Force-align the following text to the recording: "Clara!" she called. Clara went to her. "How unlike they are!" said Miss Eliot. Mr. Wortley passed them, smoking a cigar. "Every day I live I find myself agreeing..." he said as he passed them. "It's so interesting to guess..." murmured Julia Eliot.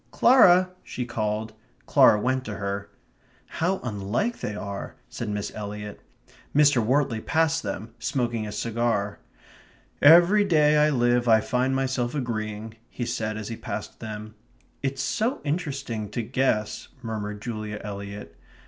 "Clara!" 0.09 0.71
she 0.81 1.05
called. 1.05 1.53
Clara 1.85 2.19
went 2.19 2.43
to 2.45 2.55
her. 2.55 2.89
"How 3.45 3.79
unlike 3.83 4.39
they 4.39 4.55
are!" 4.55 4.95
said 5.09 5.29
Miss 5.29 5.51
Eliot. 5.53 6.01
Mr. 6.55 6.83
Wortley 6.83 7.21
passed 7.23 7.61
them, 7.61 7.93
smoking 7.99 8.47
a 8.47 8.51
cigar. 8.51 9.19
"Every 10.01 10.43
day 10.43 10.77
I 10.77 10.89
live 10.89 11.27
I 11.27 11.39
find 11.39 11.75
myself 11.75 12.15
agreeing..." 12.15 12.77
he 12.89 13.05
said 13.05 13.37
as 13.37 13.49
he 13.49 13.55
passed 13.55 13.99
them. 13.99 14.33
"It's 14.81 15.03
so 15.03 15.39
interesting 15.43 16.09
to 16.09 16.23
guess..." 16.23 16.87
murmured 17.03 17.39
Julia 17.39 17.79
Eliot. 17.83 18.35